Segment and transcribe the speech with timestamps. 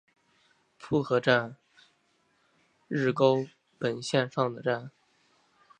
[0.79, 1.55] 浦河站
[2.87, 3.45] 日高
[3.77, 4.89] 本线上的站。